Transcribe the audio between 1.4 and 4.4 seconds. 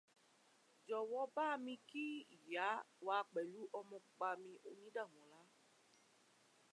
mi kí ìyá wa pẹ̀lú ọmọ pupa